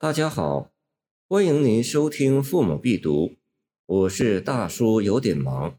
[0.00, 0.72] 大家好，
[1.28, 3.28] 欢迎您收听《父母必读》，
[3.86, 5.70] 我是大叔，有点忙。《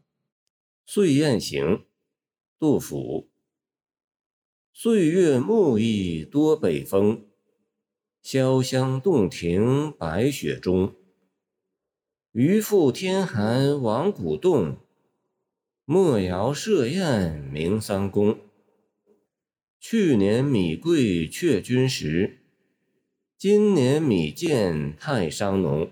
[0.86, 1.64] 岁宴行》
[2.58, 3.28] 杜甫。
[4.72, 7.26] 岁月暮意多北风，
[8.24, 10.94] 潇湘洞庭白雪中。
[12.32, 14.78] 渔父天寒亡古洞，
[15.84, 18.40] 莫肴设宴明三公。
[19.78, 22.45] 去年米贵却君时，
[23.38, 25.90] 今年米贱太伤农。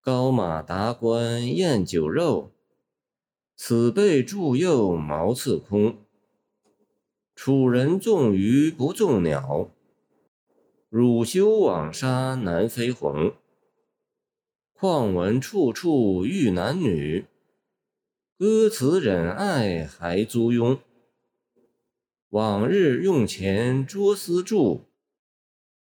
[0.00, 2.50] 高马达官宴酒肉，
[3.54, 5.98] 此辈祝幼茅厕空。
[7.36, 9.70] 楚人纵鱼不纵鸟，
[10.88, 13.34] 汝休网沙南飞鸿。
[14.72, 17.26] 况闻处处遇男女，
[18.36, 20.80] 歌词忍爱还租庸。
[22.30, 24.86] 往日用钱捉丝柱，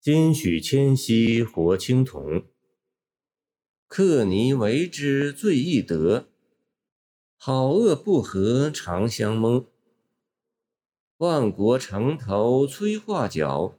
[0.01, 2.45] 今许迁徙活青铜。
[3.85, 6.29] 克泥为之最易得，
[7.35, 9.65] 好恶不合常相蒙。
[11.17, 13.77] 万国城头催画角，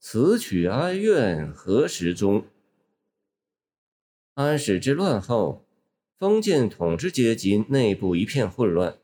[0.00, 2.44] 此曲哀怨何时终？
[4.34, 5.64] 安史之乱后，
[6.18, 8.98] 封建统治阶级内部一片混乱，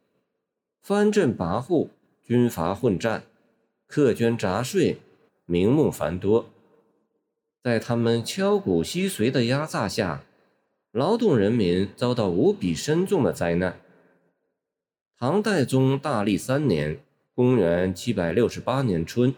[0.83, 1.91] 藩镇跋扈，
[2.25, 3.25] 军阀混战，
[3.89, 4.99] 苛捐杂税，
[5.49, 6.51] 名目繁多。
[7.63, 10.23] 在他们敲骨吸髓的压榨下，
[10.93, 13.81] 劳动人民遭到无比深重的灾难。
[15.17, 17.01] 唐代宗大历三年
[17.35, 19.35] （公元768年春），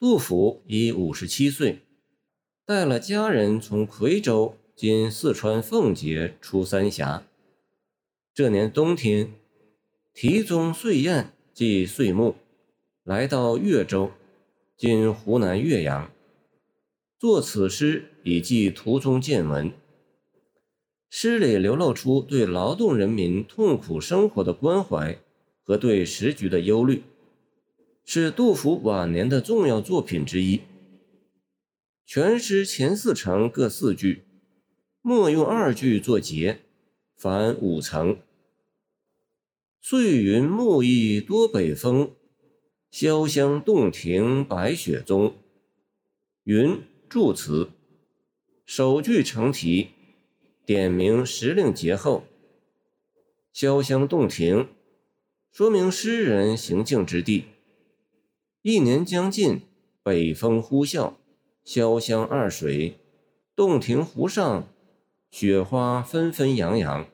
[0.00, 1.80] 杜甫已五十七岁，
[2.64, 4.54] 带了家人从夔州。
[4.74, 7.24] 今四川奉节出三峡。
[8.32, 9.32] 这年冬天，
[10.14, 12.36] 题宗岁宴即岁暮，
[13.02, 14.12] 来到岳州
[14.78, 16.08] （今湖南岳阳），
[17.18, 19.72] 作此诗以记途中见闻。
[21.10, 25.18] 诗里流露出对劳动人民痛苦生活的关怀
[25.64, 27.02] 和对时局的忧虑，
[28.04, 30.60] 是杜甫晚年的重要作品之一。
[32.06, 34.22] 全诗前四成各四句。
[35.02, 36.60] 莫用二句作结，
[37.16, 38.18] 凡五层。
[39.80, 42.12] 岁云暮意多北风，
[42.92, 45.34] 潇湘洞庭白雪中。
[46.44, 47.70] 云助词，
[48.64, 49.88] 首句成题，
[50.64, 52.24] 点明时令节后。
[53.54, 54.68] 潇湘洞庭，
[55.52, 57.44] 说明诗人行径之地。
[58.62, 59.60] 一年将近，
[60.02, 61.14] 北风呼啸，
[61.64, 62.98] 潇湘二水，
[63.54, 64.68] 洞庭湖上。
[65.30, 67.06] 雪花纷纷扬扬，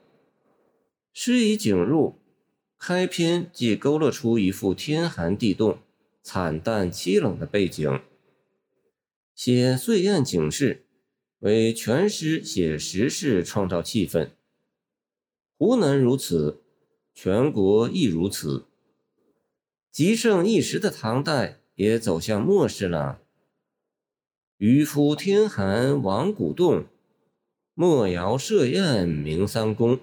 [1.13, 2.21] 诗以景入，
[2.87, 5.79] 开篇即勾勒出一幅天寒地冻、
[6.23, 8.03] 惨淡凄冷的背景。
[9.35, 10.85] 写岁宴景事，
[11.39, 14.33] 为全诗写时事、创造气氛。
[15.57, 16.63] 湖南如此，
[17.15, 18.67] 全国亦如此。
[19.91, 23.23] 极盛一时的唐代也走向末世了。
[24.59, 26.85] 渔夫天寒亡古洞。
[27.73, 29.99] 莫肴设宴明三公。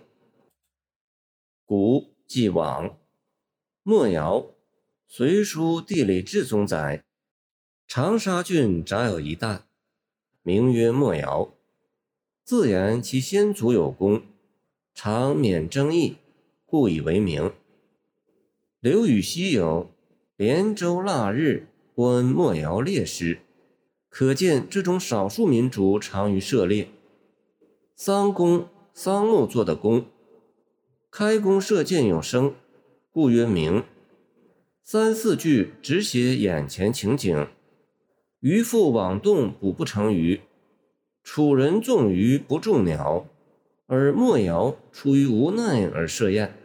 [1.64, 2.98] 古即往。
[3.84, 4.38] 莫尧，
[5.06, 7.04] 《隋书地理志》中载，
[7.86, 9.64] 长沙郡杂有一旦，
[10.42, 11.54] 名曰莫尧。
[12.46, 14.22] 自言其先祖有功，
[14.94, 16.16] 常免争议，
[16.66, 17.52] 故以为名。
[18.80, 19.92] 刘禹锡有
[20.38, 23.42] “连州腊日观莫尧猎诗”，
[24.08, 26.88] 可见这种少数民族长于涉猎。
[27.94, 30.06] 桑公，桑木做的弓，
[31.12, 32.56] 开弓射箭有声，
[33.12, 33.84] 故曰鸣。
[34.82, 37.50] 三四句只写眼前情景：
[38.40, 40.40] 渔父网动捕不成鱼，
[41.22, 43.28] 楚人纵鱼不中鸟，
[43.88, 46.56] 而莫肴出于无奈而设宴。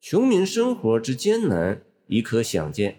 [0.00, 2.94] 穷民生活之艰难，已可想见；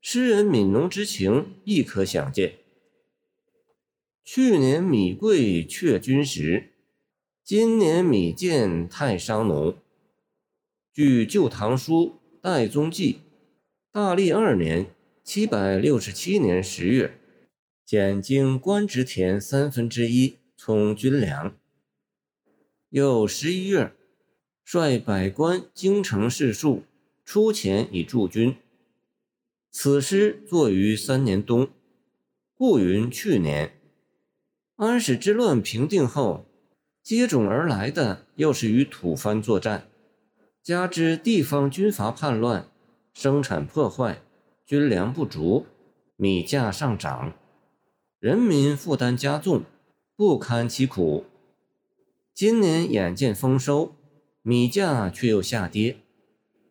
[0.00, 2.58] 诗人悯农之情，亦可想见。
[4.22, 6.69] 去年米贵却君时。
[7.52, 9.76] 今年米贱太伤农。
[10.92, 13.14] 据《旧唐书·代宗纪》，
[13.90, 14.94] 大历二年
[15.24, 17.18] （七百六十七年）十月，
[17.84, 21.56] 减经官职田三分之一充军粮。
[22.90, 23.94] 又十一月，
[24.62, 26.84] 率百官京城士庶
[27.24, 28.54] 出钱以助军。
[29.72, 31.68] 此诗作于三年冬，
[32.54, 33.72] 故云去年。
[34.76, 36.46] 安史之乱平定后。
[37.10, 39.88] 接踵而来的又是与吐蕃作战，
[40.62, 42.68] 加之地方军阀叛乱，
[43.12, 44.22] 生产破坏，
[44.64, 45.66] 军粮不足，
[46.14, 47.32] 米价上涨，
[48.20, 49.64] 人民负担加重，
[50.14, 51.24] 不堪其苦。
[52.32, 53.96] 今年眼见丰收，
[54.42, 55.96] 米价却又下跌，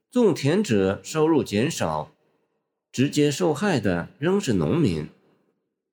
[0.09, 2.13] 种田者收入减少，
[2.94, 5.09] 直接受害的仍是农民。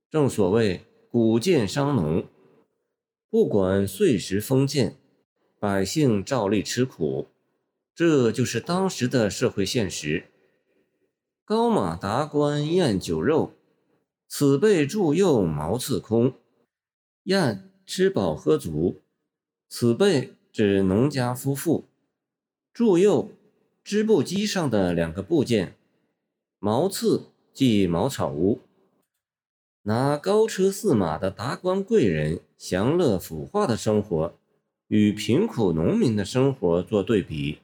[0.08, 2.24] 正所谓“谷贱伤农”，
[3.36, 4.96] 不管岁时丰贱，
[5.58, 7.28] 百姓照例吃苦。
[7.94, 10.28] 这就是当时的社会现实。
[11.44, 13.52] 高马达官宴酒肉，
[14.26, 16.32] 此辈祝幼茅厕空。
[17.24, 19.02] 宴吃饱喝足，
[19.68, 21.84] 此辈指农家夫妇。
[22.72, 23.28] 祝幼
[23.84, 25.76] 织布机上的两个部件，
[26.58, 28.60] 茅厕即茅草屋。
[29.88, 34.34] 拿高车驷马的达官贵人享乐腐化的生活，
[34.88, 37.58] 与贫苦农民的生活做对比。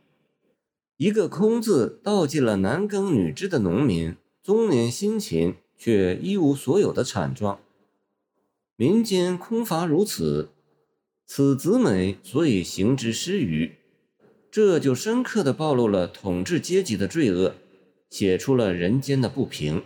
[0.99, 7.59] 一个“空”字道尽了男耕女织的农民中年辛勤却一无所有的惨状。
[8.77, 10.51] 民间空乏如此，
[11.27, 13.73] 此子美所以行之失于，
[14.49, 17.57] 这就深刻地暴露了统治阶级的罪恶，
[18.09, 19.83] 写出了人间的不平。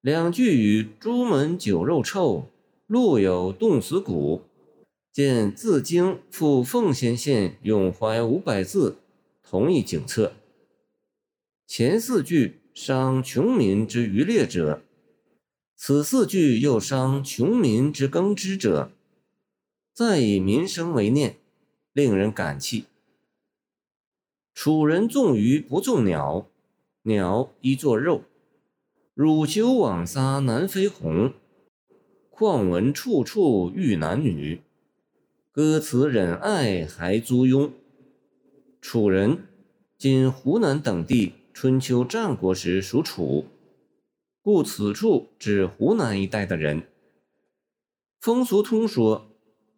[0.00, 2.46] 两句与“朱门酒肉臭，
[2.86, 4.40] 路有冻死骨”
[5.12, 8.92] 见《自京赴奉先县咏怀五百字》。
[9.42, 10.32] 同一景策，
[11.66, 14.80] 前四句伤穷民之渔猎者，
[15.76, 18.92] 此四句又伤穷民之耕织者。
[19.92, 21.36] 再以民生为念，
[21.92, 22.84] 令人感泣。
[24.54, 26.46] 楚人纵鱼不纵鸟，
[27.02, 28.22] 鸟一作肉。
[29.22, 31.34] 乳丘网撒南飞鸿，
[32.30, 34.62] 况闻处处遇男女。
[35.52, 37.70] 歌词忍爱还租庸。
[38.80, 39.44] 楚人，
[39.98, 43.44] 今湖南等地春秋战国时属楚，
[44.40, 46.84] 故此处指湖南一带的人。
[48.22, 49.28] 风俗通说，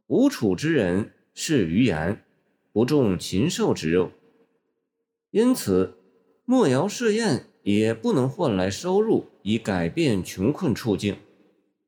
[0.06, 2.24] 吴楚之人是鱼言，
[2.72, 4.12] 不重禽兽之肉，
[5.32, 5.98] 因此
[6.44, 11.16] 莫谣设宴也不能换来收入以改变穷困处境，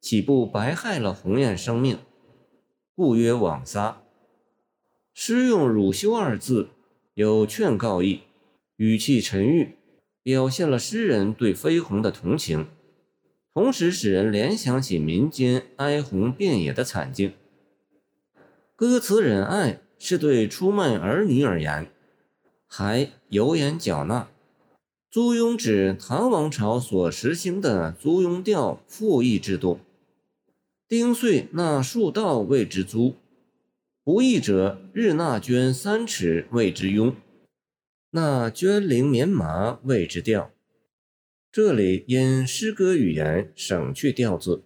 [0.00, 1.98] 岂不白害了鸿雁生命？
[2.94, 4.02] 故曰枉撒。
[5.12, 6.68] 诗用乳羞二字。
[7.14, 8.22] 有劝告意，
[8.74, 9.76] 语气沉郁，
[10.24, 12.66] 表现了诗人对飞鸿的同情，
[13.52, 17.32] 同时使人联想起民间哀鸿遍野的惨境。
[18.74, 21.86] 歌词忍爱是对出卖儿女而言，
[22.66, 24.28] 还有眼缴纳。
[25.14, 29.78] 租庸指唐王朝所实行的租庸调赋役制度，
[30.88, 33.14] 丁岁纳数稻谓之租。
[34.02, 37.14] 不义者日纳绢三尺谓之庸，
[38.10, 40.50] 纳绢绫棉麻谓之调。
[41.52, 44.64] 这里因诗歌语言省去调字。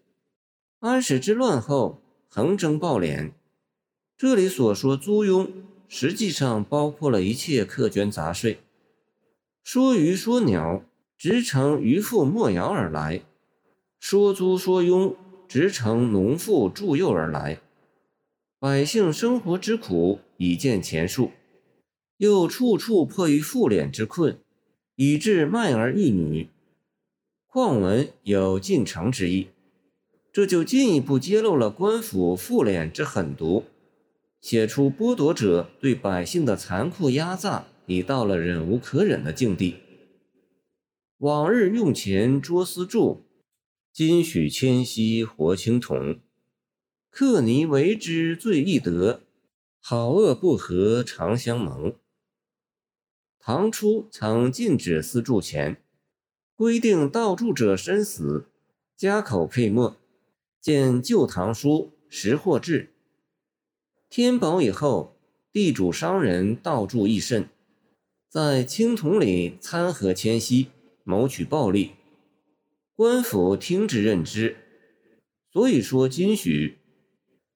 [0.78, 3.32] 安史之乱后横征暴敛，
[4.16, 5.50] 这里所说租庸，
[5.88, 8.60] 实际上包括了一切客捐杂税。
[9.70, 10.82] 说鱼说鸟，
[11.18, 13.20] 直乘渔父莫瑶而来；
[14.00, 15.14] 说租说庸，
[15.46, 17.60] 直乘农妇助幼而来。
[18.58, 21.32] 百姓生活之苦已见前述，
[22.16, 24.38] 又处处迫于赋敛之困，
[24.96, 26.48] 以致卖儿育女。
[27.46, 29.48] 况闻有进城之意，
[30.32, 33.64] 这就进一步揭露了官府赋敛之狠毒，
[34.40, 39.78] 写出剥夺者对百姓的残酷压榨已到了忍无可忍的境地。
[41.18, 43.24] 往日用钱捉私铸，
[43.92, 46.20] 今许迁徙活青铜。
[47.10, 49.22] 克尼为之最易得，
[49.80, 51.96] 好恶不和常相蒙。
[53.40, 55.82] 唐初曾禁止私铸钱，
[56.54, 58.46] 规定盗铸者身死，
[58.94, 59.96] 家口配没。
[60.60, 62.82] 见《旧唐书·识货志》。
[64.10, 65.16] 天宝以后，
[65.50, 67.48] 地主商人盗铸亦甚，
[68.30, 70.66] 在青铜里掺和铅锡，
[71.02, 71.92] 谋取暴利。
[72.94, 74.56] 官府听之任之，
[75.50, 76.76] 所以说今许。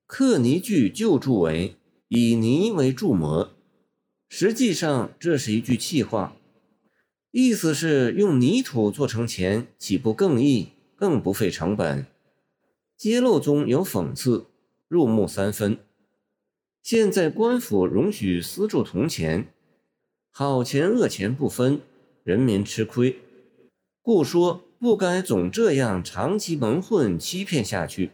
[0.06, 1.76] 刻泥具旧铸为
[2.08, 3.54] 以泥为铸模，
[4.28, 6.36] 实际上这是一句气话，
[7.30, 12.06] 意思是用泥土做成钱，岂不更易、更不费成本？
[12.96, 14.46] 揭露中有讽刺，
[14.88, 15.78] 入木三分。
[16.82, 19.52] 现在官府容许私铸铜钱，
[20.34, 21.82] 好钱恶钱不分，
[22.24, 23.18] 人民吃亏，
[24.00, 28.12] 故说不该总这样长期蒙混欺骗下去。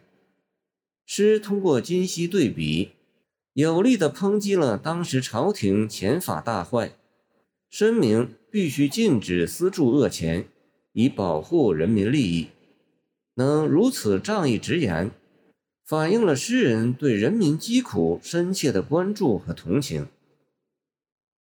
[1.06, 2.90] 诗通过今昔对比，
[3.52, 6.90] 有力地抨击了当时朝廷钱法大坏，
[7.70, 10.48] 声明必须禁止私铸恶钱，
[10.94, 12.48] 以保护人民利益。
[13.36, 15.12] 能如此仗义直言，
[15.86, 20.08] 反映了诗人对人民疾苦深切的关注和同情。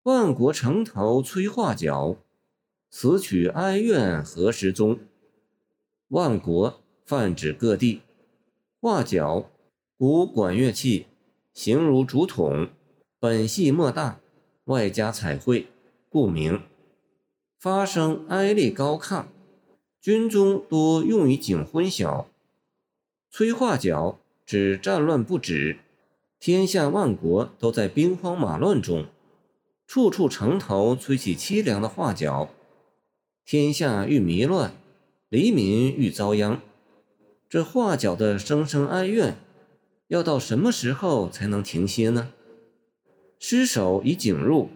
[0.03, 2.17] 万国城头催画角，
[2.89, 4.99] 此曲哀怨何时终？
[6.09, 8.01] 万国泛指各地，
[8.81, 9.49] 画角
[9.97, 11.05] 古管乐器，
[11.53, 12.67] 形如竹筒，
[13.17, 14.19] 本系莫大，
[14.65, 15.67] 外加彩绘，
[16.09, 16.61] 故名。
[17.57, 19.27] 发声哀厉高亢，
[20.01, 22.27] 军中多用于警昏晓。
[23.31, 25.77] 催化角指战乱不止，
[26.41, 29.05] 天下万国都在兵荒马乱中，
[29.85, 32.49] 处处城头吹起凄凉的画角，
[33.45, 34.75] 天下愈迷乱。
[35.29, 36.61] 黎民欲遭殃，
[37.49, 39.35] 这画角的声声哀怨，
[40.09, 42.31] 要到什么时候才能停歇呢？
[43.39, 44.69] 诗首以景入，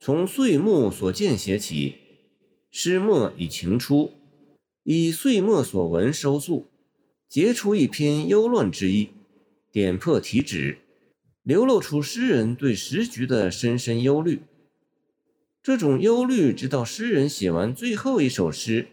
[0.00, 1.94] 从岁末所见写起；
[2.72, 4.10] 诗末以情出，
[4.82, 6.66] 以岁末所闻收束，
[7.28, 9.10] 结出一篇忧乱之意，
[9.70, 10.78] 点破题旨，
[11.42, 14.42] 流露出诗人对时局的深深忧虑。
[15.62, 18.88] 这种忧虑，直到诗人写完最后一首诗。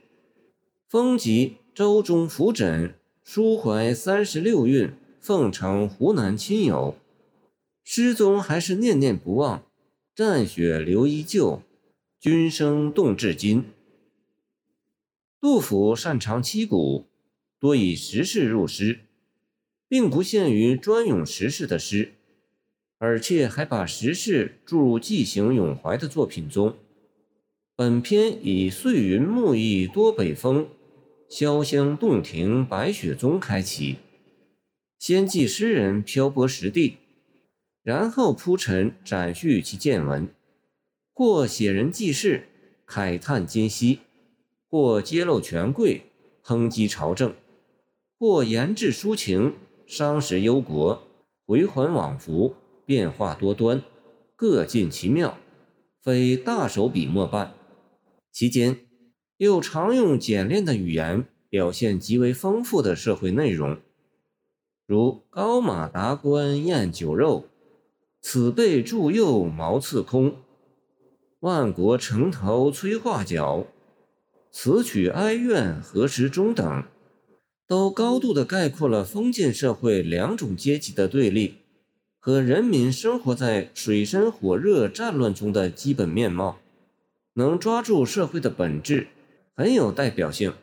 [0.87, 4.91] 风急舟中浮枕，抒怀三十六韵，
[5.21, 6.95] 奉承湖南亲友。
[7.83, 9.63] 诗中还是念念不忘，
[10.15, 11.61] 战雪留依旧，
[12.19, 13.65] 君声动至今。
[15.39, 17.07] 杜甫擅长七古，
[17.59, 18.99] 多以时事入诗，
[19.87, 22.13] 并不限于专咏时事的诗，
[22.99, 26.77] 而且还把时事注入寄行咏怀的作品中。
[27.75, 30.67] 本篇以“岁云暮意多北风”。
[31.29, 33.97] 潇湘洞庭白雪中开启，
[34.97, 36.97] 先记诗人漂泊实地，
[37.83, 40.27] 然后铺陈展叙其见闻，
[41.13, 42.47] 或写人记事，
[42.87, 43.99] 慨叹今昔；
[44.71, 46.01] 或揭露权贵，
[46.43, 47.33] 抨击朝政；
[48.17, 49.53] 或言志抒情，
[49.85, 51.07] 伤时忧国，
[51.45, 52.55] 回环往复，
[52.89, 53.83] 变化多端，
[54.35, 55.37] 各尽其妙，
[56.01, 57.53] 非大手笔墨办。
[58.31, 58.79] 其间。
[59.37, 63.77] 又常用简练的语言表现极为丰富的社会内容，
[64.85, 67.45] 如“高马达官宴酒肉，
[68.21, 70.35] 此辈助右茅刺空
[71.39, 73.65] ”，“万国城头催化角，
[74.51, 76.83] 此曲哀怨何时终”等，
[77.65, 81.58] 都高度的概括了封建社会两种阶级的对立
[82.19, 86.59] 和人民生活在水深火热战乱中的基本面貌，
[87.33, 89.07] 能抓住社会的本质。
[89.55, 90.53] 很有代表性。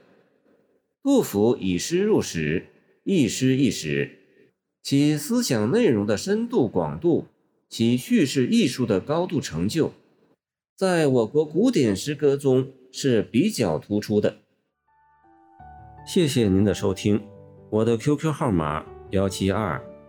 [1.03, 2.67] 杜甫以诗入史，
[3.05, 4.19] 一诗一史，
[4.83, 7.27] 其思想内容的深度广度，
[7.69, 9.93] 其叙事艺术的高度成就，
[10.75, 14.39] 在我国古典诗歌中是比较突出的。
[16.07, 17.23] 谢谢您的收听，
[17.71, 19.85] 我的 QQ 号码幺七二